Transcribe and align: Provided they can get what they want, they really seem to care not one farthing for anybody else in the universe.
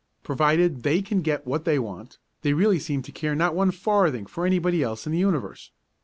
Provided 0.23 0.81
they 0.81 1.03
can 1.03 1.21
get 1.21 1.45
what 1.45 1.63
they 1.63 1.77
want, 1.77 2.17
they 2.41 2.53
really 2.53 2.79
seem 2.79 3.03
to 3.03 3.11
care 3.11 3.35
not 3.35 3.53
one 3.53 3.69
farthing 3.69 4.25
for 4.25 4.47
anybody 4.47 4.81
else 4.81 5.05
in 5.05 5.11
the 5.11 5.19
universe. 5.19 5.69